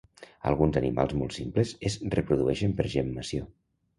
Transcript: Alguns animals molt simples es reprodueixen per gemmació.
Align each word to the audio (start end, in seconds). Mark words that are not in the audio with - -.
Alguns 0.51 0.79
animals 0.79 1.13
molt 1.19 1.35
simples 1.35 1.75
es 1.89 1.99
reprodueixen 2.15 2.75
per 2.79 2.89
gemmació. 2.97 3.45